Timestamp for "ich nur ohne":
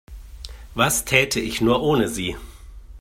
1.39-2.09